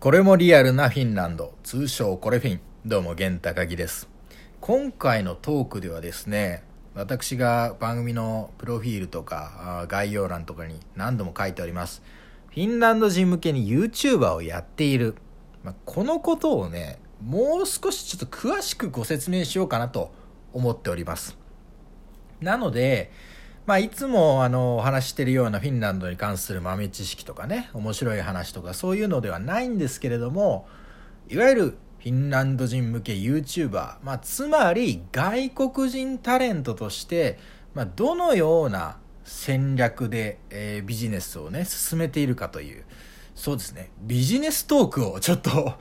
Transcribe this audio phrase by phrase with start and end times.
[0.00, 2.60] これもリアルなフィンランド、通称コレフィン。
[2.86, 4.08] どうも、源高木です。
[4.62, 6.62] 今回のトークではですね、
[6.94, 12.02] 私が番組のプロフィールとか概要欄とかに何度も書いております。
[12.48, 15.16] フィンランド人向けに YouTuber をやっている。
[15.62, 20.14] まあ、このことをね、もう少しちょっと詳しくご説明しようかなと
[20.54, 21.36] 思っております。
[22.40, 23.12] なので、
[23.70, 30.66] まあ、いつもあのお話してるようなフィンランドに関する豆知識とかね面白い話とかそういうのではないんですけれども
[31.28, 31.64] いわゆる
[32.00, 37.38] フィンランド人向け YouTuber、まあ、つまり外国人タレントとして、
[37.72, 42.82] まあ、どのような戦略で、えー、ビジネスをね進めているかという
[43.36, 45.74] そうですねビジネストークをちょっと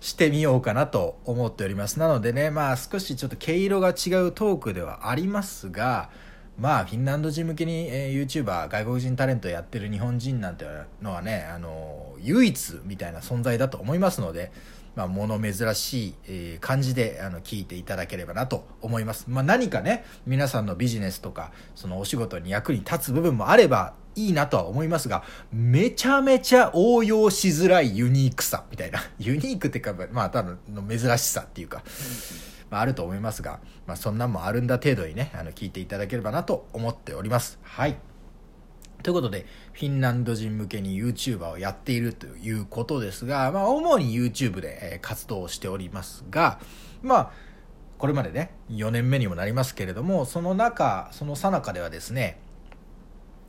[0.00, 2.00] してみようかなと思っております。
[2.00, 6.10] なのでねまあ少しちょっと毛色が違うトークではありますが
[6.58, 10.66] まあフィンランド人向けに、えー、YouTuber 外国人タレントやってる日本人なんて
[11.00, 14.50] のはねあの唯一みたいな存在だと思いますので、
[14.96, 29.00] まあ、物珍しい、えー、感じであの聞いていただければなと思います、まあ、何かね皆さんのビジネスとかそのお仕事に役に立つ部分もあればいいなとは思いますがめちゃめちゃ応用しづらいユニークさみたいな。
[29.18, 31.82] ユニークってかまあただの珍しさっていうか、
[32.70, 37.58] まあ、あると思いますが、まあ、そんなんもあるんだ程度にねあの聞いていただければなと思っております。
[37.62, 37.96] はい。
[39.02, 46.58] ということで、フィンランド人向けに YouTuber をやっているということですが、まあ、主に YouTube で活動しておりますが、
[47.00, 47.30] まあ、
[47.96, 52.38] これまでね、4年目にもなりますけれども、その中、その最中ではですね、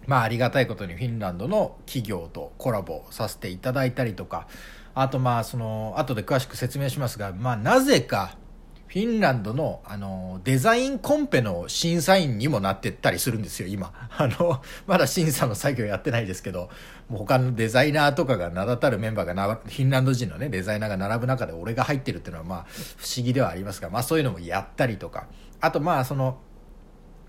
[0.05, 4.47] まあ、ありがたいことにフィンランドの企業とコラボさせていただいたりとか、
[4.93, 8.37] あとまあ、その、後で詳しく説明しますが、まあ、なぜか、
[8.89, 13.93] フィンランドの、あの、デザインコンペの審査員にもなってったりするんですよ、今。
[14.17, 16.71] あの、まだ審査の作業やってないですけど、
[17.07, 22.65] もう他のデザイナーとかが名だたるメンバーがな、フィンランド人のね、デザイナーが並ぶ中で俺が入ってるっていうのは、まあ、
[22.97, 25.27] 不思議ではありますが、まあそういうのもやったりとか、
[25.61, 26.39] あとまあ、その、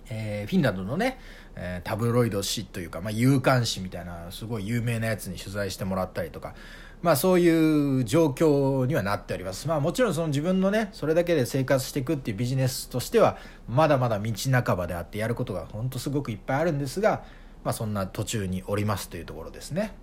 [0.08, 1.18] えー、フィンランドのね、
[1.56, 6.54] えー、タブロイド誌というか、まあ、有刊誌みたいなすごい有名なやつに取材してもらったりとか、
[7.02, 13.38] まあ、そういう状況にはなっております、まあ、もちろんその自分のねそれだけで生活していくっていうビジネスとしては
[13.68, 14.32] まだまだ道
[14.64, 17.24] 半ばであってやることが本当すごくいっぱいあるんですが、
[17.64, 19.94] まあ、そんな途中におりますというところですね。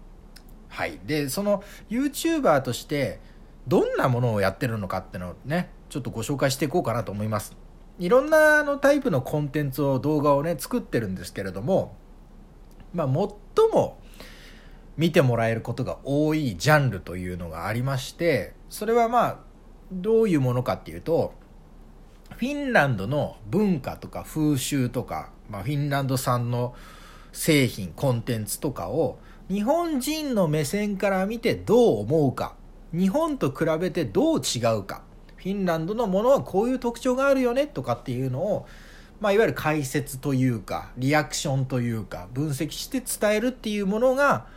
[0.70, 1.00] はい。
[1.06, 3.20] でその YouTuber として
[3.68, 7.56] どんなものをやってるのかっていうのをねちょっとご紹介していこうかなと思います。
[8.00, 11.96] いろんなあのタイプのコンテンツを動画をね作ってるんですけれども
[12.94, 13.14] まあ最
[13.72, 14.00] も
[14.98, 19.38] 見てもらえることが多いジャンルというのがありましてそれはまあ
[19.92, 21.34] どういうものかっていうと
[22.36, 26.76] フィンランドの文化とか風習とか、まあ、フィンランド産の
[27.32, 29.20] 製品コンテンツとかを
[29.50, 32.56] 日本人の目線から見てどう思うか
[32.92, 35.04] 日本と比べてどう違うか
[35.38, 38.68] フィンランドのものはこういう特徴があるよねとかっていうのを、
[39.20, 44.48] まあ、いわゆる解説というかリアクションというか分析して伝えるっていうものが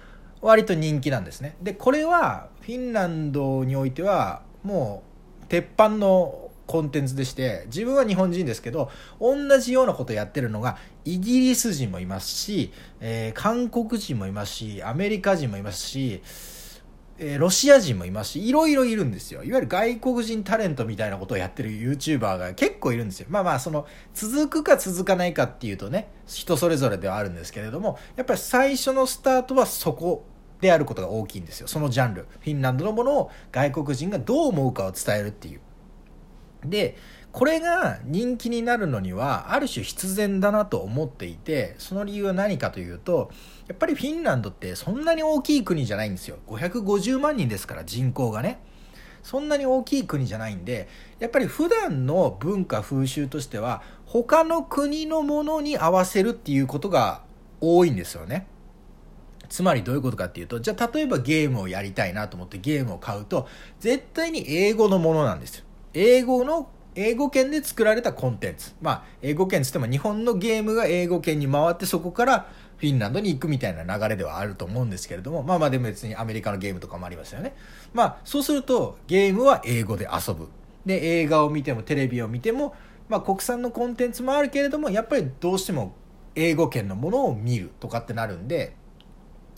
[0.43, 1.57] 割と人気なんですね。
[1.63, 5.03] でこれはフィンランドにおいてはも
[5.43, 8.91] う鉄板のコンテンツでして自分は日本人ですけど
[9.21, 16.23] 同じようなことやってるのがイギリス人もいますし、えー、韓国人もいますしアメリカ人もいますし、
[17.19, 19.43] えー、ロシア人もいますしいろいろいるんですよ。
[19.43, 23.27] いわゆる外国人タレントみたいなことをやってる YouTuber が結構いるんですよ。
[23.31, 30.25] まあまあその続くか続かないかっていうとね人それぞれではあるんですけれどもやっぱり最初のスタートはそこ
[30.61, 31.69] であることが大きいんですよ。
[31.69, 32.27] そのジャンル。
[32.41, 35.61] フィンランドのものを外国人がどう思うかを伝えるっていう。
[36.65, 36.97] で
[37.33, 43.31] これが人気になるのにはある種必然だなと思っていてその理由は何かというと
[43.69, 46.39] やっぱりフィンランドってそんなに大きい国じゃないんですよ。
[46.49, 48.61] 550万人ですから人口がね。
[49.23, 50.89] そんなに大きい国じゃないんで
[51.19, 57.23] やっぱり普段の文化風習としては他の国のものに合わせるっていうことが
[57.61, 58.47] 多いんですよね。
[59.51, 63.47] つまりどういうことかっていうと、じゃあ例えばゲームをやりたいなと思ってゲームを買うと、
[63.81, 65.65] 絶対に英語のものなんですよ。
[65.93, 68.73] 英語の英語圏で作られたコンテンツ。
[68.81, 72.49] まあ、英語圏つっても日本のゲームが英語圏に回ってそこから
[72.79, 77.55] フィンランドに行くみたいな流れではあると思うんですけれども、まあまあでも別にアメリカのゲームとかもありますよね。
[77.93, 80.49] まあ、そうするとゲームは英語で遊ぶ。
[80.87, 82.75] で、映画を見てもテレビを見ても、
[83.09, 85.95] まあ国産のコンテンツもあるけれども、やっぱりどうしても
[86.35, 88.77] 英語圏のものを見るとかってなるんで、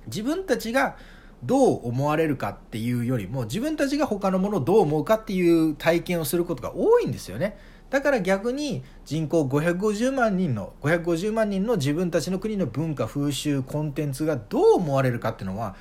[0.06, 0.96] 自分たちが
[1.42, 7.58] どう思われるかっていうよりも自分たちが他のものをどう思うかっていう体験をすることが多いんですよね
[7.90, 15.74] だから逆に人口550万人の550万人の自分たちの国の文化風習コンテンツがどう思われるかっていうのは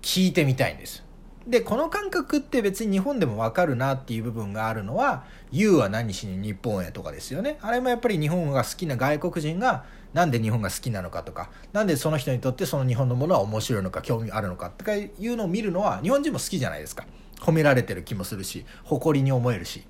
[0.00, 1.04] 聞いてみたいんです
[1.46, 7.58] で、この感覚って別に日本でもわかるなっていう部分があるのは、You は何しに日本へとかですよね。
[7.60, 9.84] あれもやっぱり日本が好きな外国人が、
[10.14, 17.04] なんで日本が好きなのかとか、なんでその人にとってその日本のものは面白いのか、興味あるのかとかいうのを見るのは、日本人も好きじゃないですか。
[17.40, 19.84] 褒められてる気もするし、誇りに思えるし。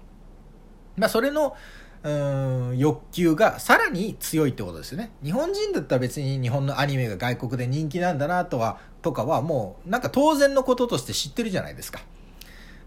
[0.96, 1.54] まあ、それの、
[2.04, 12.00] うん欲求がさらに強いってことですよね日本人だったら別に日本のアニメが外国で人気なんだなとはとかはもうなんか当然のこととして知ってるじゃないですか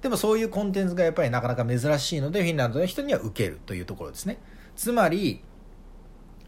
[0.03, 4.37] でもそういうコンテンツがやっぱりなかなか珍しいのでフィンランドの人には受けるというところですね
[4.75, 5.41] つまり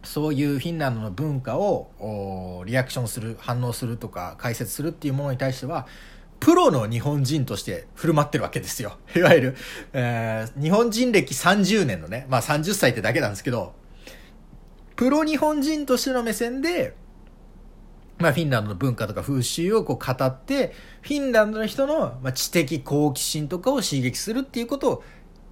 [0.04, 5.88] そういうフィンランドの文化をリアクションする反応するとか解説するっていうものに対しては
[6.40, 8.98] プロの日本人として振る舞ってるわけですよ。
[9.16, 9.56] いわゆる、
[9.94, 13.74] えー、日本人歴30年のね、まあ30歳ってだけなんですけど、
[14.96, 16.96] プロ日本人としての目線で、
[18.18, 25.04] まあ、フィンランドの文化とか風習をこう語って、フィンランドの人の、まあ、知的好奇心とかを刺激するっていうことを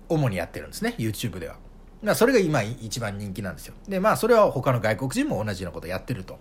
[0.10, 1.56] 主にやってるんですね、YouTube では。
[2.04, 3.74] まあ、それが今一番人気なんですよ。
[3.88, 6.38] で、まあ、それは他の外国人も同じようなことやってると。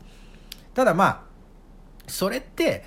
[0.74, 1.22] ただまあ、
[2.06, 2.84] それって、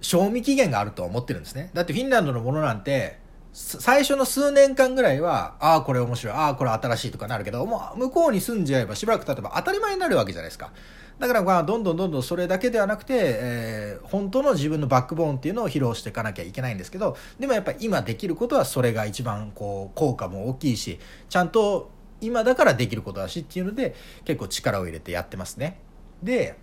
[0.00, 1.70] 賞味期限があると思ってるんですね。
[1.74, 3.18] だってフィンランドのものなんて、
[3.52, 10.72] 最初の数年間ぐらいは、ああ、これ面白い、ああ、これ新しいとかなるけど、もう向こうに住んじゃえばしばらく経てば当たり前になるわけじゃないですか。
[11.18, 21.90] だからまあ、どんどんどんどんそれだけではなくて、えー、本当の自分のバックボーンっていうのを披露していかなきゃいけないんですけど、でもやっぱり今できることはそれが一番こう、効果も大きいし、ちゃんと
[22.22, 23.94] 今だからできることだしっていうので、
[24.24, 25.78] 結構力を入れてやってますね。
[26.22, 26.56] で、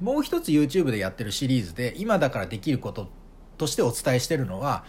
[0.00, 3.08] もう一つ YouTube でやってるシリーズで今だからできること
[3.58, 4.84] としてお伝えしてるのは、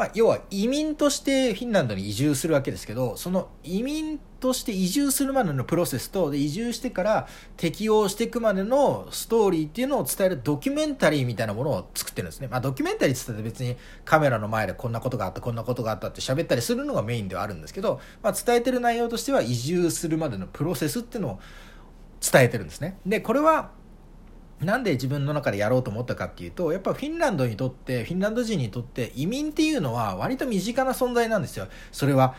[0.00, 13.76] まあ、要は移民としてフィンランドに移住するわけですけどその移民として移住するまでのプロセスとで移住してから適応していくまでのストーリーっていうのを伝えるドキュメンタリーみたいなものを作ってるんですね、まあ、ドキュメンタリーって言ったら別に
[14.06, 21.40] カメラの前でこんなことがあったこんなことがあったって喋ったりするのがメインではあるんですけど、まあ、伝えてる内容としては移住するまでのプロセスっていうのを
[22.22, 22.98] 伝えてるんですね。
[23.04, 23.72] でこれは
[24.60, 31.68] なんで自分の中でやろうと思ったかっていうと、やっぱフィンランドにとって、フィンランド人にとって移民っていうのは割と身近な存在なんですよ。
[31.92, 32.34] それは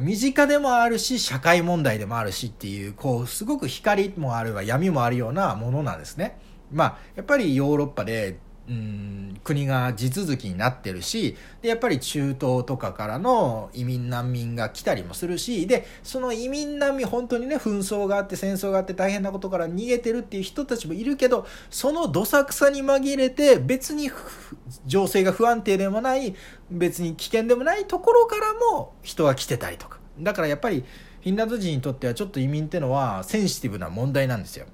[0.00, 6.38] 身近でもあるし、社会問題でもあるしっていう、こう、すごく光もあるわ闇もあるようなものなんですね。
[6.72, 8.38] まあ、やっぱりヨーロッパで
[8.68, 24.10] うん国が地続きになってるしでやっぱり中東とかからの移民難民が来たりもするしでその移民難民本当にね紛争があって戦争があって大変なことから逃げてるっていう人たちもいるけどそのどさくさに紛れて別に
[24.86, 26.34] 情勢が不安定でもない
[26.70, 29.98] 別に危険でもないところからも人が来てたりとか。
[30.18, 30.84] だからやっぱり
[31.22, 34.66] フィンランド人にとってはちょっと移民ってのはセンシティブな問題なんですよ。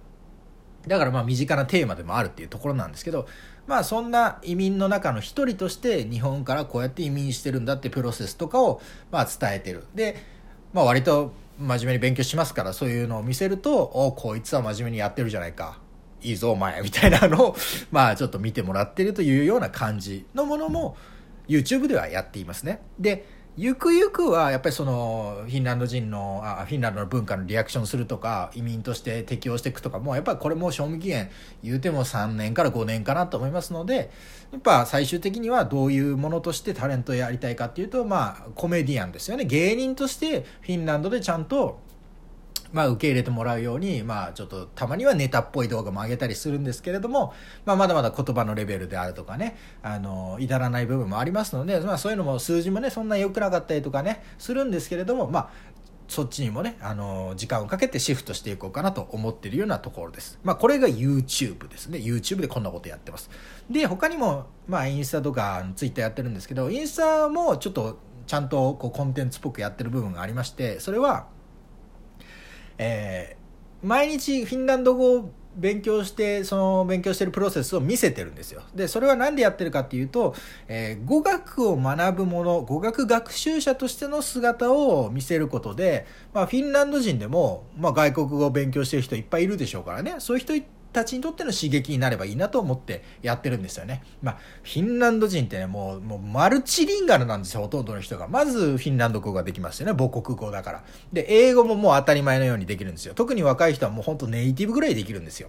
[0.87, 3.27] だからまあ身近なテーマでもあるっていうところなんですけど
[3.71, 8.81] まあそんな移民の中の一人として日本からこうやって移民してるんだってプロセスとかを
[9.13, 9.85] まあ伝えてる。
[9.95, 10.17] で、
[10.73, 15.79] まあ割と真面目に勉強しますからそういうのを見せると、おこいつは真面目にやってるじゃないか。
[16.21, 17.57] いいぞお前みたいなのを
[17.93, 20.97] まあちょっと見てもらってるというような感じのものも
[21.49, 22.81] YouTube ではやっていますね。
[22.99, 23.25] で、
[23.63, 31.29] ゆくゆくはやっぱりそのフィンランド人のあフィンランドの文化のリアクションするとか移民として適応していくとかもやっぱりこれも賞味期限
[31.63, 34.11] 言うても3年から5年かなと思いますので
[34.51, 39.45] やっぱ最終的にはどういうものとしてタレントやりたいかっていうとまあコメディアンですよね。
[39.45, 41.81] 芸人としてフィンランドでちゃんと
[42.73, 47.33] まあ、受け入れてもらうように、まあ、ちょっとたまにはネタっぽい動画も上げたりするんですけれども、
[47.65, 55.51] まあ、まだまだ言葉のレベルであるとかね、あの、至らない部分もありますので、まあ、そういうのも数字もね、そんな良くなかったりとかね、するんですけれども、まあ、
[56.11, 60.41] そっちにもね、あの、時間をかけてシフトしていこうかなと思ってるようなところです。
[60.43, 61.99] まあ、これが YouTube ですね。
[61.99, 63.31] YouTube でこんなことやってます。
[63.71, 71.29] で、他にも、まあ、インスタとか Twitter やってるんですけど、インスタもちょっと、ちゃんとこうコンテンツっぽくやってる部分がありまして、それは、
[72.83, 78.63] えー、毎日フィンランド語を勉強してその勉強してるプロセスを見せてるんですよ。
[78.75, 80.35] でそれは何でやってるかっていうと、
[80.67, 90.15] えー、語学を学ぶ者語学学習者としての姿を見せることで、まあ、フィンランド人でも、まあ、外国語を勉強してる人いっぱいいるでしょうからね。
[90.19, 90.55] そういう人
[90.93, 94.03] たちにとっての刺激になればいいなと思ってやってるんですよね。
[94.23, 98.29] まあ、フィンランド人ってね、もう、もうマルチリンガルなんですよ、ほとんどの人が。
[98.29, 100.85] まずフィンランド語ができますよね、母国語だから。
[101.13, 103.15] で、英語ももう当たり前のようにできるんですよ。
[103.15, 105.49] 特に若い人はもうほんとネイティブぐらいできるんですよ。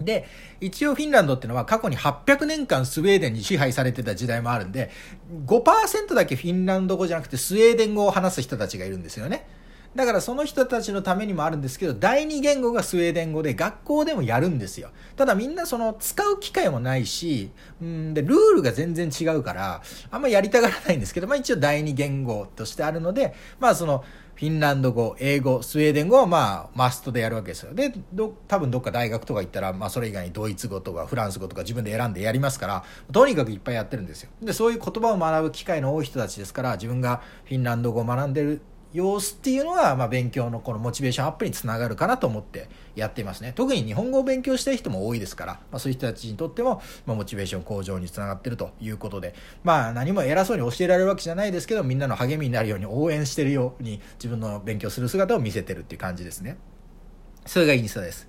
[0.00, 0.26] で、
[0.60, 4.90] 一応フィンランドってのは過去に800年間スウェーデンに支配されてた時代もあるんで、
[5.46, 9.46] 5%だけフィンランド語じゃなくてスウェーデン語を話す人たちがいるんですよね。
[9.94, 14.90] だからその人たちのためにもあるんですけど、第二言語がスウェーデン語で学校でもやるんですよ。
[15.16, 17.50] ただみんなその使う機会もないし、
[17.82, 24.04] うんで、ルールが全然違うから、あんまやりたがらないんですけど、まあ一応第二言語としてあるので、まあその、
[24.40, 27.74] フィンランド語、英語、スウェーデン語はまあ、マストでやるわけですよ。
[27.74, 34.30] で、ど、多分どっか大学とか行ったら、まあそれ以外にドイツ語とかフランス語とか自分で選んでやりますから、とにかくいっぱいやってるんですよ。
[34.40, 43.52] で、そういう言葉を学ぶ機会の多い人たちですから、自分がフィンランド語を学んでる様子っていうのは、まあ、勉強のこのモチベーションアップにつながるかなと思ってやっていますね。
[43.54, 56.56] 特に日本語を勉強したい人も多いですから、まあ、そういう人たちにとっても、まあ、モチベーション向上につながってるということで、まあ、何も偉そうに教えられるわけじゃないですけど、みんなの励みになるように応援してるように自分の勉強する姿を見せてるっていう感じですね。
[57.46, 58.28] それがインスタです。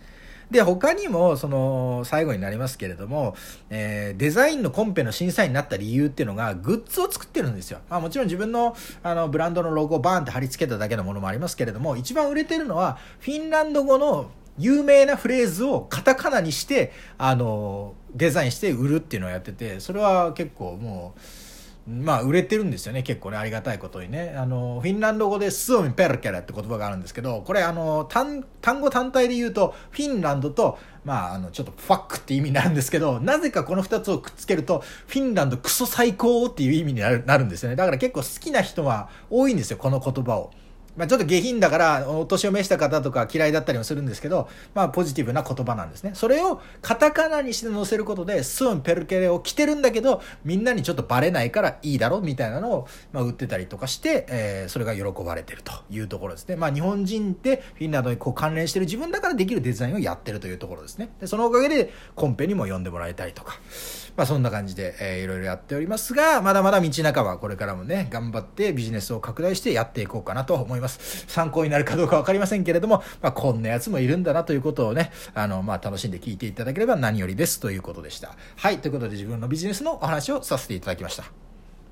[0.52, 3.36] で、他にも、その、最後になりますけれども、
[3.70, 7.80] えー、デザインのコンペの審査員になった理由っていうのが、グッズを作ってるんですよ。
[7.90, 21.20] まあもちろん自分の、あの、ブランドのロゴをバーンって貼り付けただけのものもありますけれども、一番売れてるのは、フィンランド語の有名なフレーズをカタカナにして、あの、デザインして売るっていうのをやってて、それは結構もう、
[21.88, 40.52] まあ売れてるんですよね結構ねありがたいことにねあのフィンランド語で「スーミペルケラ」って言葉があるんですけどこれあの単単語単体で言うとフィンランドとまああのちょっとファックって意味になるんですけどなぜかこの2つをくっつけるとフィンランドクソ最高っていう意味になるなるんですよねだから結構好きな人は多いんですよこの言葉を。
[40.98, 46.12] まあ、ちょっと下品だからお年を召した方とか嫌いだったりもするんですけど、まあ、ポジティブな言葉なんですね。
[46.14, 61.10] それをカタカナにして載せることでスーンペルケレを着てるんだけどみんなにちょっとバレないからいいだろみたいなのを、まあ、売ってたりとかして、えー、それが喜ばれてるというところですね、まあ、日本人でフィンランドにこう関連してる自分だからできるデザインをやってるというところですね。
[61.20, 63.60] でそのおかげでコンペにも呼んでもらえたりとか。
[64.18, 70.81] まあそんな感じで、えー、いろいろやっておりますが、まだまだ道半ばこれからもね、頑張ってビジネスを拡大してやっていこうかなと思います。
[70.82, 71.26] います。
[71.28, 78.36] 参考になるかどうかわかりませんけれども、まあこんなやつもいるんだなということをね、あの、まあ楽しんで聞いていただければ何よりですということでした。
[78.58, 81.51] はい、ということで自分のビジネスのお話をさせていただきました。